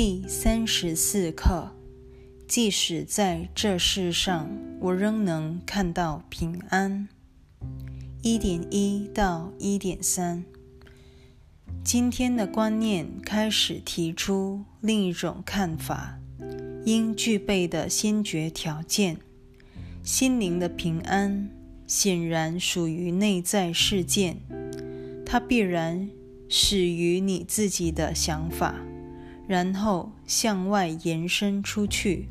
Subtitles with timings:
[0.00, 1.72] 第三十四课：
[2.46, 7.08] 即使在这世上，我仍能看到平安。
[8.22, 10.44] 一点一到一点三，
[11.82, 16.20] 今天的观念开始提出另一种看法：
[16.84, 19.16] 应具备的先决条件，
[20.04, 21.50] 心灵的平安
[21.88, 24.36] 显然属于内在事件，
[25.26, 26.08] 它必然
[26.48, 28.76] 始于你自己的想法。
[29.48, 32.28] 然后向外延伸出去。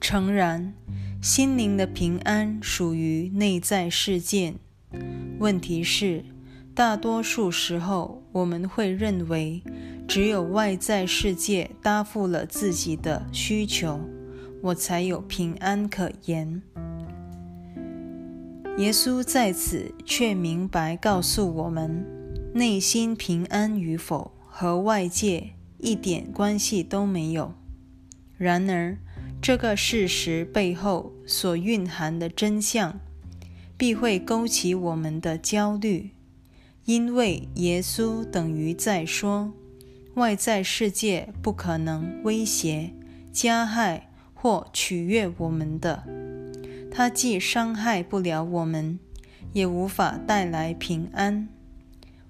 [0.00, 0.74] 诚然，
[1.22, 4.56] 心灵的平安属于内在事件。
[5.38, 6.24] 问题是，
[6.74, 9.62] 大多数时候我们会认为，
[10.08, 14.00] 只有外在世界答复了自己的需求，
[14.60, 16.60] 我才有平安可言。
[18.78, 22.21] 耶稣在此却明白告诉我们。
[22.54, 27.54] 内心平安与否和外界一点关系都没有。
[28.36, 28.98] 然而，
[29.40, 33.00] 这个事实背后所蕴含的真相，
[33.78, 36.10] 必会勾起我们的焦虑，
[36.84, 39.52] 因为耶稣等于在说：
[40.14, 42.92] 外在世界不可能威胁、
[43.32, 46.04] 加害或取悦我们的。
[46.90, 48.98] 它既伤害不了我们，
[49.54, 51.48] 也无法带来平安。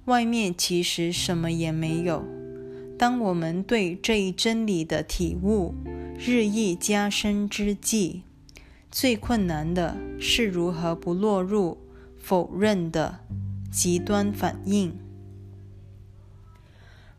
[0.07, 2.25] 外面其实什么也没有。
[2.99, 5.75] 当我们对这一真理的体悟
[6.19, 8.23] 日益加深之际，
[8.91, 11.79] 最困难的是如何不落入
[12.19, 13.21] 否认的
[13.73, 14.93] 极端反应。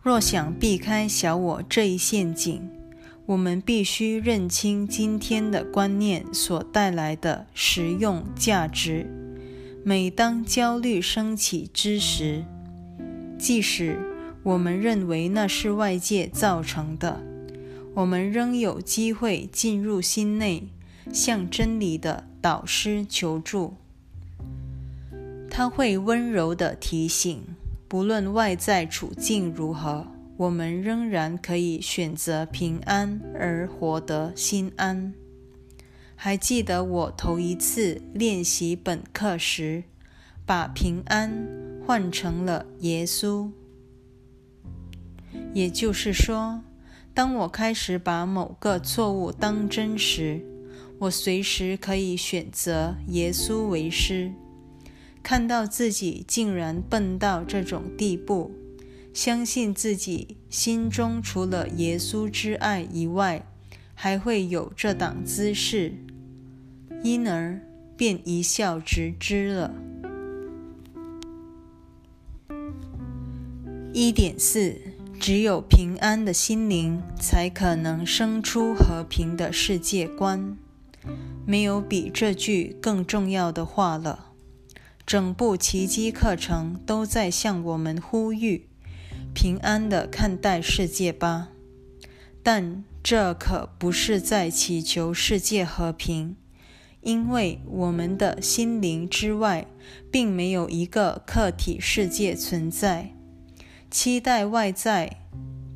[0.02, 2.70] 若想避开小我这一陷阱，
[3.26, 9.09] 我们必须认清今天的观念所带来的实用价值。
[9.86, 12.45] 每当焦虑升起之时，
[13.44, 13.99] 即使
[14.41, 17.22] 我们认为那是外界造成的，
[17.94, 20.70] 我们仍有机会进入心内，
[21.11, 23.73] 向真理的导师求助。
[25.49, 27.43] 他会温柔地提醒：
[27.89, 35.14] 不论外在处境如何，我们仍然可以选择平安而活得心安。
[36.15, 39.83] 还记得我头一次练习本课时，
[40.45, 41.45] 把平安。
[41.86, 43.49] 换成了耶稣，
[45.54, 46.61] 也就是说，
[47.14, 50.42] 当我开始把某个错误当真时，
[50.98, 54.32] 我随时可以选择耶稣为师。
[55.22, 58.52] 看到自己竟然笨到这种地步，
[59.14, 63.45] 相信自己心中除了耶稣之爱以外，
[63.93, 65.93] 还会有这档姿势，
[67.04, 67.60] 因而
[67.98, 69.73] 便一笑置之了。
[73.95, 74.76] 一点四，
[75.20, 80.58] 只有平安的心灵，才可能生出和平的世界观。
[81.45, 84.31] 没有比这句更重要的话了。
[85.05, 88.67] 整部奇迹课程都在向我们呼吁：
[89.36, 91.49] 平安的看待世界吧。
[92.42, 96.36] 但这可不是在祈求世界和平，
[97.02, 99.67] 因为我们的心灵之外，
[100.10, 103.14] 并没有一个客体世界存在。
[103.93, 105.17] 期待外在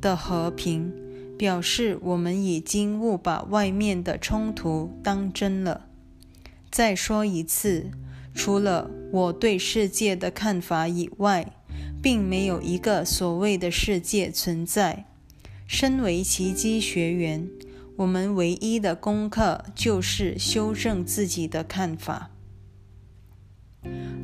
[0.00, 0.92] 的和平，
[1.38, 5.86] 表示我们已经误把外面的冲突当真了。
[6.68, 7.92] 再说一次，
[8.34, 11.52] 除了我对世界的看法以外，
[12.02, 15.04] 并没有一个所谓的世界存在。
[15.68, 17.48] 身为奇迹学员，
[17.98, 22.32] 我们唯一的功课就是修正自己的看法，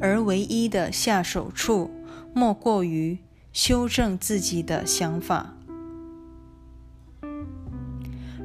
[0.01, 1.93] 而唯一的下手处，
[2.35, 3.19] 莫过于。
[3.55, 5.55] 修正自己的想法。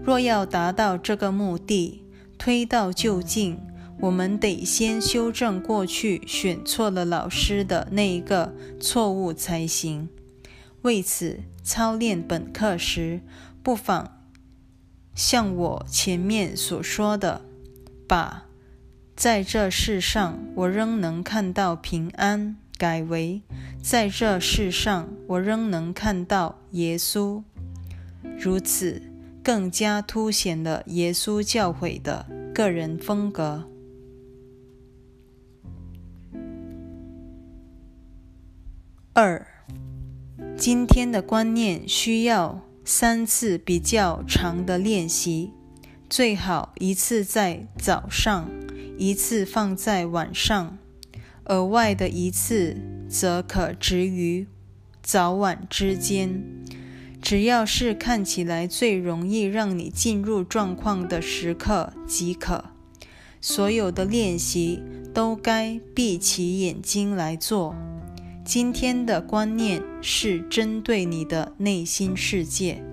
[0.04, 2.06] 若要达到这个目的，
[2.38, 3.58] 推到就近，
[4.02, 10.08] 我们得先修正过去选错了老师的那一个错误才行。
[10.84, 13.22] 为此，操练本课时，
[13.64, 14.20] 不妨
[15.16, 17.42] 像我前面所说的，
[18.08, 18.46] 把
[19.18, 22.56] “在这世上，我仍能看到平安”。
[22.80, 23.42] 改为
[23.84, 27.44] 在这世上，我仍能看到耶稣，
[28.40, 29.02] 如此
[29.44, 33.66] 更加凸显了耶稣教诲的个人风格。
[39.12, 39.46] 二，
[40.56, 45.52] 今天的观念需要三次比较长的练习，
[46.10, 48.50] 最好一次在早上，
[48.98, 50.78] 一次放在晚上。
[51.50, 52.78] 额外的一次，
[53.10, 54.48] 则可置于
[55.04, 56.44] 早晚之间。
[57.22, 62.66] 只要是看起来最容易让你进入状况的时刻即可。
[63.42, 64.82] 所有的练习
[65.14, 67.76] 都该闭起眼睛来做。
[68.46, 72.84] 今天的观念是针对你的内心世界。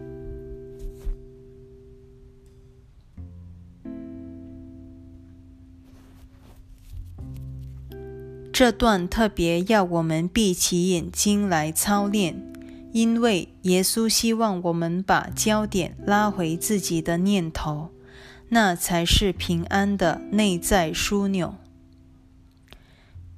[8.58, 12.43] 这段特别要我们闭起眼睛来操练，
[12.91, 17.91] 因为耶稣希望我们把焦点拉回自己的念头，
[18.49, 21.56] 那才是平安的内在枢纽。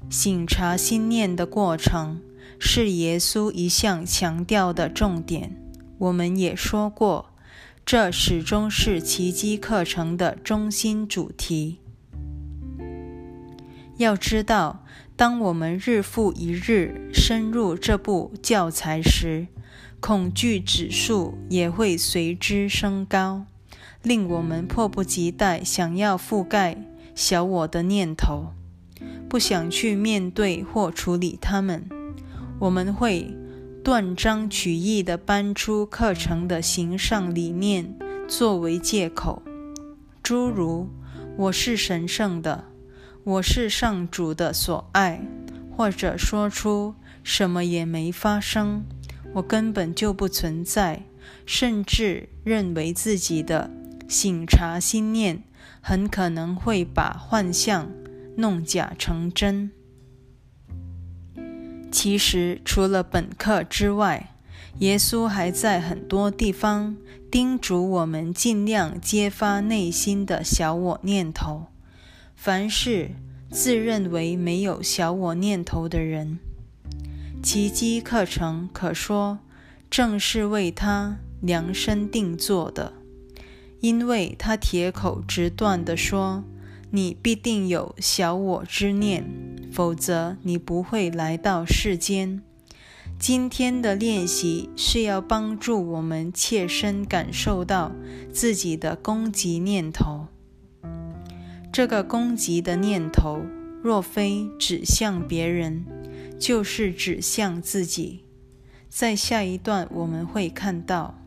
[0.08, 2.20] 醒察心念的过程
[2.60, 5.56] 是耶稣一向强调的重点。
[5.98, 7.30] 我们也说过，
[7.84, 11.80] 这始终是奇迹课程的中心主题。
[13.98, 14.84] 要知道。
[15.14, 19.48] 当我们日复一日深入这部教材时，
[19.98, 23.44] 恐惧指数也会随之升高，
[24.04, 26.80] 令我们迫不及待想要覆盖
[27.16, 28.52] 小我的念头，
[29.28, 31.88] 不想去面对或处理它们。
[32.60, 33.34] 我们会
[33.82, 37.92] 断章取义地搬出课程的形上理念
[38.28, 39.42] 作为借口，
[40.22, 40.88] 诸如
[41.36, 42.66] “我是神圣的”。
[43.28, 45.20] 我是上主的所爱，
[45.76, 48.86] 或者说出什么也没发生，
[49.34, 51.02] 我根本就不存在，
[51.44, 53.70] 甚至认为自己的
[54.08, 55.42] 醒察心念
[55.82, 57.90] 很可能会把幻象
[58.38, 59.70] 弄假成真。
[61.92, 64.30] 其实，除了本课之外，
[64.78, 66.96] 耶稣还在很多地方
[67.30, 71.66] 叮嘱我们尽量揭发内心的小我念头。
[72.40, 73.10] 凡是
[73.50, 76.38] 自认为没有小我念头的人，
[77.42, 79.40] 奇迹课程可说
[79.90, 82.92] 正是为他量身定做的，
[83.80, 86.44] 因为他铁口直断地说
[86.92, 89.28] ：“你必定有小我之念，
[89.72, 92.40] 否则你不会来到世间。”
[93.18, 97.90] 今天的练习是要帮助我们切身感受到
[98.32, 100.28] 自己的攻击念头。
[101.78, 103.40] 这个攻击的念头，
[103.84, 105.84] 若非指向别人，
[106.36, 108.24] 就是指向自己。
[108.88, 111.22] 在下一段我们会看到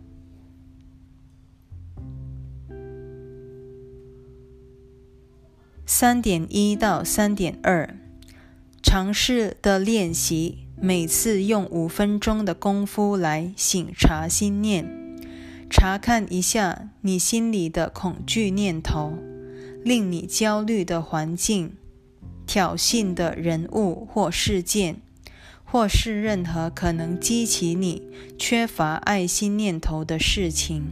[5.86, 7.96] 三点一到三点二，
[8.84, 14.86] 尝试的练习，每次用五分钟的功夫来醒察心念，
[15.70, 19.31] 查看一下你心里的恐惧念头。
[19.84, 21.76] 令你焦虑的环境、
[22.46, 25.02] 挑衅的人物或事件，
[25.64, 28.04] 或是任何可能激起你
[28.38, 30.92] 缺乏爱心念头的事情，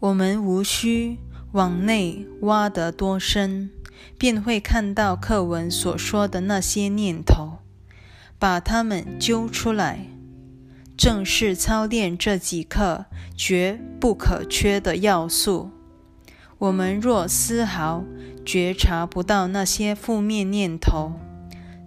[0.00, 1.18] 我们无需
[1.52, 3.70] 往内挖得多深，
[4.18, 7.58] 便会看到课文所说的那些念头，
[8.38, 10.06] 把它们揪出来，
[10.96, 13.04] 正是操练这几课
[13.36, 15.70] 绝不可缺的要素。
[16.62, 18.04] 我们若丝毫
[18.46, 21.14] 觉察不到那些负面念头，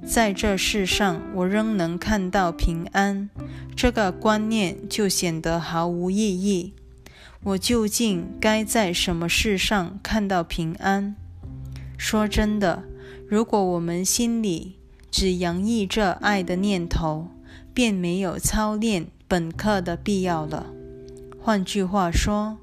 [0.05, 3.29] 在这世上我仍能看到平安，
[3.73, 6.73] 这个观念就显得毫无意义。
[7.41, 11.15] 我究竟该在什么事上看到平安？
[11.97, 12.83] 说真的，
[13.29, 14.75] 如果我们心里
[15.09, 17.29] 只洋溢着爱的念头，
[17.73, 20.65] 便没有操练本课的必要了。
[21.39, 22.57] 换句话说，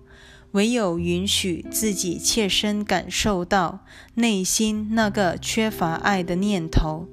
[0.52, 7.08] 唯有允许自己切身感受到内心那个缺乏爱的念头，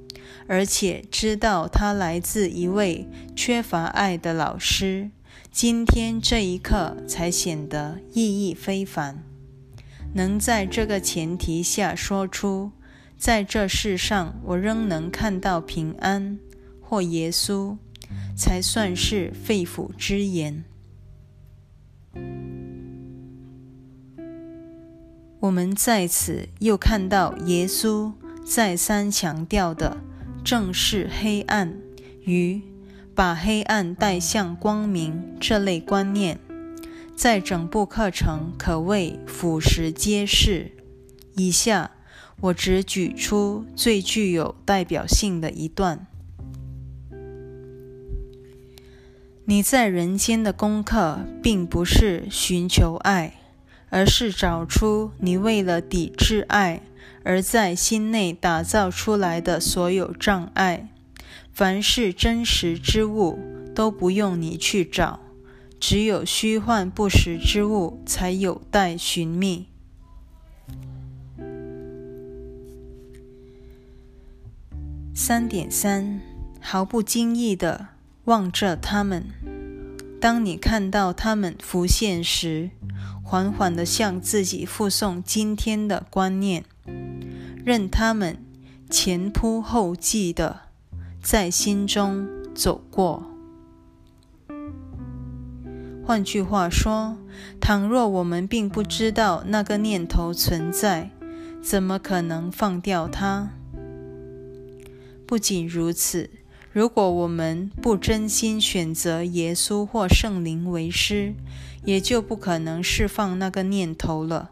[0.48, 5.12] 而且知道它来自一位缺乏爱的老师，
[5.52, 9.24] 今天这一刻才显得意义非凡。
[10.14, 12.72] 能在这个前提下说出
[13.16, 16.40] “在这世上我仍能看到平安”
[16.82, 17.78] 或耶稣，
[18.36, 20.66] 才算是肺腑之言。
[25.42, 28.12] 我们在此又看到耶稣
[28.46, 29.98] 再三强调的，
[30.44, 31.80] 正是黑暗
[32.24, 32.62] 与
[33.16, 36.38] 把黑暗带向光明这类观念，
[37.16, 40.74] 在整部课程可谓俯拾皆是。
[41.36, 41.92] 以下
[42.42, 46.06] 我只举出最具有代表性的一段：
[49.46, 53.39] 你在人间的功课，并不是寻求爱。
[53.90, 56.82] 而是找出你为了抵制爱
[57.24, 60.90] 而在心内打造出来的所有障碍。
[61.52, 63.38] 凡是真实之物，
[63.76, 65.20] 都不用你去找，
[65.80, 69.66] 只有虚幻不实之物才有待寻觅。
[75.14, 76.22] 三点三，
[76.62, 77.88] 毫不经意的
[78.24, 79.59] 望着他们。
[80.22, 82.72] 当你看到他们浮现时，
[83.24, 86.66] 缓缓的向自己附送今天的观念，
[87.64, 88.38] 任他们
[88.90, 90.62] 前仆后继的
[91.22, 93.32] 在心中走过。
[96.06, 97.18] 换句话说，
[97.62, 101.12] 倘若我们并不知道那个念头存在，
[101.62, 103.52] 怎么可能放掉它？
[105.28, 106.32] 不仅如此，
[106.80, 111.36] 如果我们不真心选择耶稣或圣灵为师，
[111.84, 114.52] 也就不可能释放那个念头了。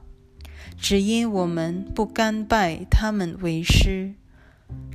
[0.78, 4.12] 只因我们不甘拜他们为师，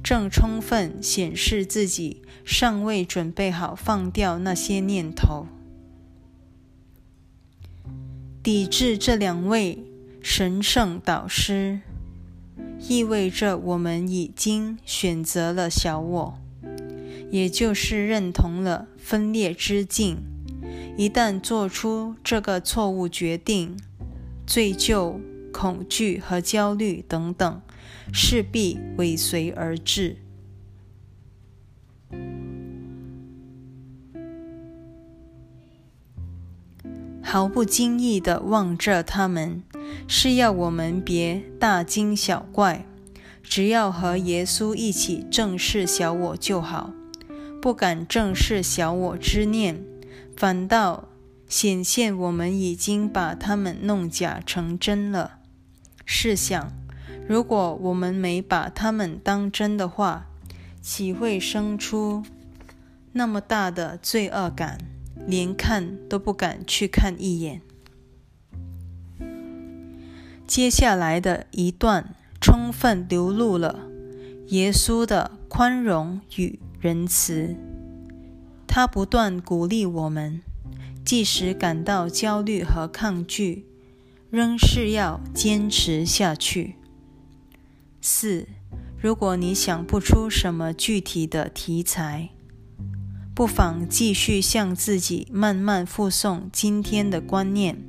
[0.05, 5.47] 正充分显示自己尚未准备好放掉那些念头。
[8.43, 9.83] 抵制这两位
[10.21, 11.81] 神圣导师，
[12.87, 16.42] 意味着我们已经选择了小我，
[17.33, 20.19] 也就是认同了分裂之境。
[20.99, 23.75] 一旦做出这个错误决定，
[24.47, 25.19] 罪疚、
[25.51, 27.63] 恐惧和焦虑等等，
[28.13, 30.19] 势必尾随而至。
[37.23, 39.63] 毫不经意地望着他们，
[40.07, 42.85] 是要我们别大惊小怪，
[43.43, 46.93] 只要和耶稣一起正视小我就好。
[47.63, 49.85] 不敢正视小我之念，
[50.37, 51.09] 反倒
[51.47, 55.39] 显现我们已经把他们弄假成真了。
[56.05, 56.73] 试想，
[57.29, 60.27] 如果我们没把他们当真的话，
[60.81, 62.25] 岂会生出
[63.13, 64.79] 那么大的罪恶感？
[65.25, 67.63] 连看都不敢去看一眼。
[70.49, 73.87] 接下来的一段充分流露了
[74.49, 77.55] 耶稣的宽容与仁慈。
[78.67, 80.41] 他不断鼓励我们，
[81.05, 83.67] 即使感到焦虑和抗拒，
[84.31, 86.75] 仍是要坚持下去。
[88.01, 88.49] 四，
[89.01, 92.31] 如果你想不出什么具体的题材，
[93.33, 97.81] 不妨继续向自己慢慢复诵今天的观念，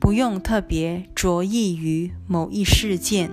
[0.00, 3.30] 不用特别着意于某一事件，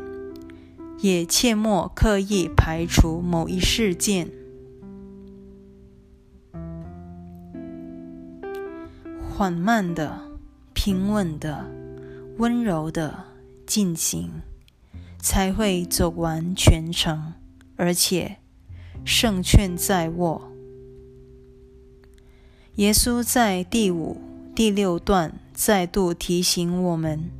[0.99, 4.29] 也切莫刻意排除某一事件。
[9.39, 10.19] 缓慢的、
[10.73, 11.65] 平稳的、
[12.39, 13.23] 温柔的
[13.65, 14.29] 进行，
[15.17, 17.35] 才会走完全程，
[17.77, 18.35] 而且
[19.05, 20.51] 胜券在握。
[22.75, 24.17] 耶稣在第五、
[24.53, 27.31] 第六段再度提醒我们：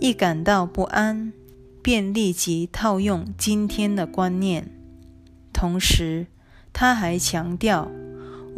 [0.00, 1.34] 一感到不安，
[1.82, 4.70] 便立即套用今天的观念。
[5.52, 6.28] 同时，
[6.72, 7.90] 他还强调，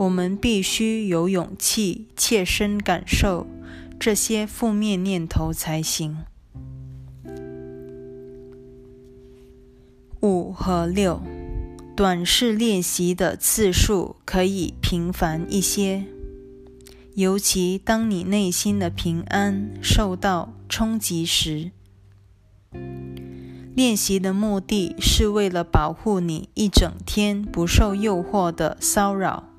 [0.01, 3.47] 我们必须有勇气切身感受
[3.99, 6.25] 这些负面念头才行。
[10.23, 11.21] 五和六。
[11.95, 16.07] 短式练习的次数可以频繁一些，
[17.15, 21.73] 尤其当你内心的平安受到冲击时。
[23.75, 29.50] 练习的目的是为了保护你一整天不受诱惑的骚扰。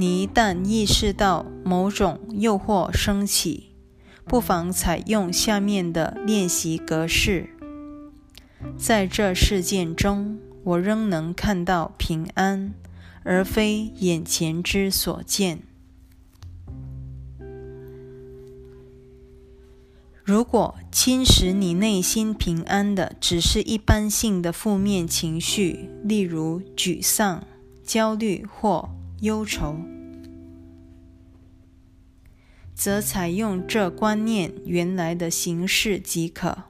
[0.00, 3.74] 你一旦意识到某种诱惑升起，
[4.24, 7.50] 不妨采用下面的练习格式。
[8.78, 10.38] 在这事件中。
[10.62, 12.74] 我仍能看到平安，
[13.22, 15.62] 而非眼前之所见。
[20.22, 27.42] 如果侵蚀你内心平安的只是一般性的负面情绪，例如沮丧、
[27.82, 29.76] 焦虑或忧愁，
[32.74, 36.64] 则采用这观念原来的形式即可。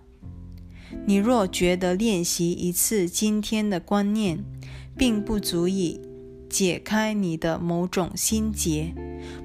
[1.07, 4.45] 你若觉得练习一次今天的观念，
[4.97, 6.01] 并不足以
[6.49, 8.93] 解开你的某种心结，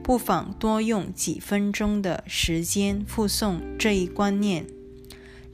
[0.03, 4.65] 不妨多用几分钟的时间复诵这一观念，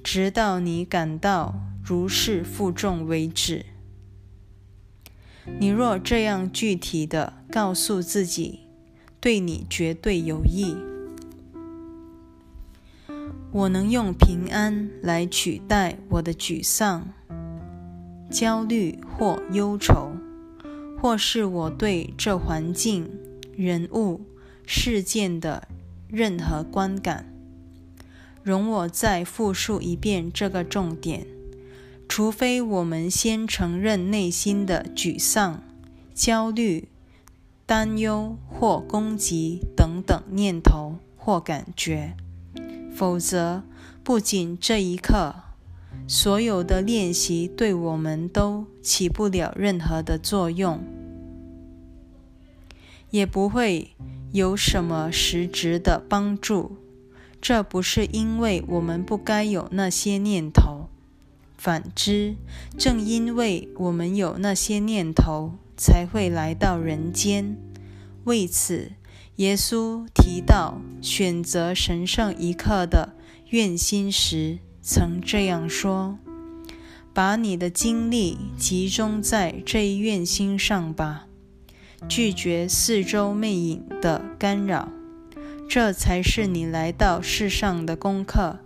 [0.01, 1.53] 直到你感到
[1.83, 3.65] 如释负重为止。
[5.45, 8.61] 你若这样具体的告诉自己，
[9.19, 10.75] 对你绝对有益。
[13.51, 17.09] 我能用平安来取代我的沮丧、
[18.29, 20.13] 焦虑或忧愁，
[21.01, 23.09] 或是我对这环境
[23.57, 24.21] 人物、
[24.65, 25.67] 事件的
[26.07, 27.25] 任何观感。
[28.41, 31.27] 容我再复述一遍这个重点：
[32.11, 35.63] 除非我们先承认内心的沮丧、
[36.13, 36.89] 焦虑、
[37.65, 42.17] 担忧或攻击等等念头或感觉，
[42.93, 43.63] 否则，
[44.03, 45.35] 不仅这一刻，
[46.05, 50.83] 所有的练习对我们都起不了任何的作用，
[53.09, 53.91] 也不会
[54.33, 56.75] 有什么实质的帮助。
[57.39, 60.80] 这不是因为我们不该有那些念头，
[61.63, 62.37] 反之，
[62.75, 67.55] 正因为我们有那些念头，才会来到人间。
[68.23, 68.93] 为此，
[69.35, 73.13] 耶稣提到选择神圣一刻的
[73.51, 76.17] 愿心时，曾这样说
[77.13, 81.27] ：“把你的精力集中在这一愿心上吧，
[82.09, 84.89] 拒绝四周魅影的干扰。”
[85.69, 88.57] 这才是你来到世上的功课。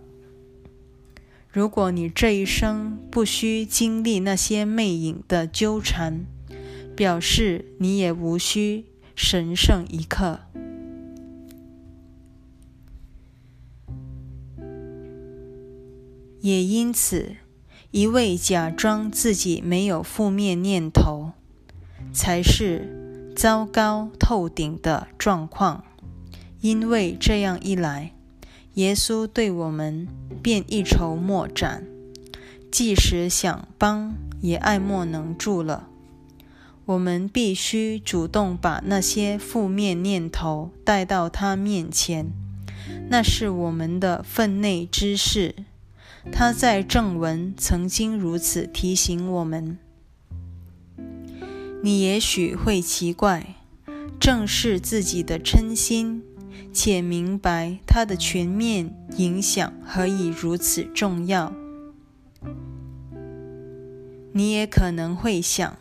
[1.56, 6.26] 如果你这一生不需经历那些魅影的纠缠，
[6.94, 8.84] 表示你也无需
[9.14, 10.40] 神圣一刻。
[16.42, 17.36] 也因此，
[17.90, 21.32] 一味假装自己没有负面念头，
[22.12, 25.82] 才是糟糕透顶的状况。
[26.60, 28.12] 因为这样一来，
[28.76, 30.06] 耶稣对我们
[30.42, 31.82] 便一筹莫展，
[32.70, 35.88] 即使想帮，也爱莫能助了。
[36.84, 42.26] 我们必须主动把那些负面念头带到他面前，
[43.08, 45.54] 那是我们的分内之事。
[46.30, 49.78] 他在正文曾经如此提醒我们。
[51.82, 53.54] 你也许会奇怪，
[54.20, 56.22] 正视自己的嗔心。
[56.76, 61.54] 且明白它的全面影响何以如此重要。
[64.32, 65.78] 你也可能会想，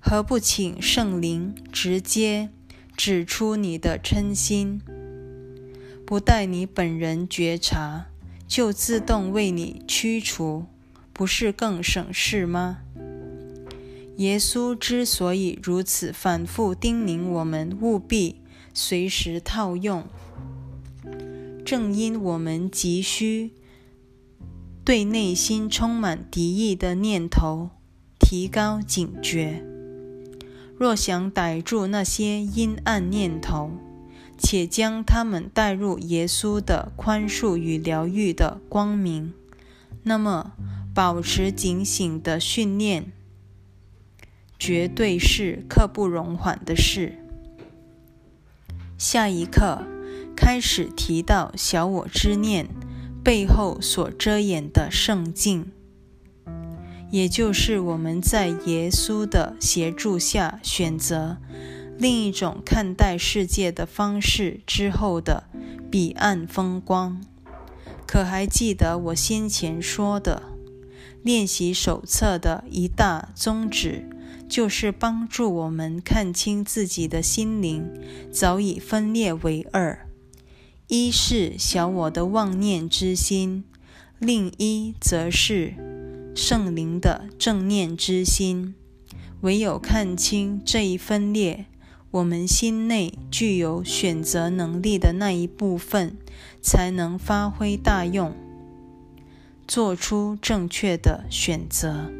[0.00, 2.48] 何不请圣灵直接
[2.96, 4.82] 指出你的嗔心，
[6.04, 8.06] 不待你本人觉察，
[8.48, 10.64] 就自动为你驱除，
[11.12, 12.78] 不是更省事吗？
[14.16, 18.41] 耶稣之所以如此反复叮咛我们，务必
[18.74, 20.04] 随时套用。
[21.64, 23.52] 正因我们急需
[24.84, 27.70] 对内心充满敌意的念头
[28.18, 29.62] 提高警觉，
[30.76, 33.70] 若想逮住那些阴暗念头，
[34.36, 39.32] 且将它们带入耶稣的宽恕与疗愈的光明，
[40.02, 40.52] 那么
[40.92, 43.12] 保持警醒的训练
[44.58, 47.21] 绝对是刻不容缓的事。
[49.02, 49.84] 下一课。
[50.36, 52.68] 开始提到小我之念
[53.24, 55.72] 背后所遮掩的圣境，
[57.10, 61.38] 也就是我们在耶稣的协助下选择
[61.98, 65.48] 另一种看待世界的方式之后的
[65.90, 67.20] 彼岸风光。
[68.06, 70.42] 可还记得我先前说的
[71.24, 74.08] 练习手册的一大宗旨，
[74.52, 77.90] 就是帮助我们看清自己的心灵
[78.30, 80.06] 早已分裂为二。
[80.88, 83.64] 一是小我的妄念之心，
[84.18, 85.72] 另一则是
[86.34, 88.74] 圣灵的正念之心。
[89.40, 91.64] 唯有看清这一分裂，
[92.10, 96.18] 我们心内具有选择能力的那一部分，
[96.60, 98.36] 才能发挥大用，
[99.66, 102.12] 做出正确的选择。